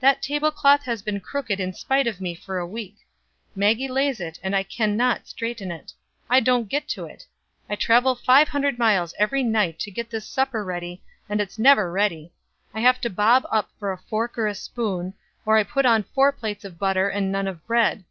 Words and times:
That 0.00 0.22
table 0.22 0.50
cloth 0.50 0.84
has 0.84 1.02
been 1.02 1.20
crooked 1.20 1.60
in 1.60 1.74
spite 1.74 2.06
of 2.06 2.18
me 2.18 2.34
for 2.34 2.56
a 2.56 2.66
week. 2.66 2.96
Maggie 3.54 3.88
lays 3.88 4.20
it, 4.20 4.40
and 4.42 4.56
I 4.56 4.62
can 4.62 4.96
not 4.96 5.28
straighten 5.28 5.70
it. 5.70 5.92
I 6.30 6.40
don't 6.40 6.70
get 6.70 6.88
to 6.88 7.04
it. 7.04 7.26
I 7.68 7.76
travel 7.76 8.14
five 8.14 8.48
hundred 8.48 8.78
miles 8.78 9.12
every 9.18 9.42
night 9.42 9.78
to 9.80 9.90
get 9.90 10.08
this 10.08 10.26
supper 10.26 10.64
ready, 10.64 11.02
and 11.28 11.42
it's 11.42 11.58
never 11.58 11.92
ready. 11.92 12.32
I 12.72 12.80
have 12.80 13.02
to 13.02 13.10
bob 13.10 13.44
up 13.52 13.68
for 13.78 13.92
a 13.92 13.98
fork 14.00 14.38
or 14.38 14.46
a 14.46 14.54
spoon, 14.54 15.12
or 15.44 15.58
I 15.58 15.62
put 15.62 15.84
on 15.84 16.04
four 16.04 16.32
plates 16.32 16.64
of 16.64 16.78
butter 16.78 17.10
and 17.10 17.30
none 17.30 17.46
of 17.46 17.66
bread. 17.66 18.04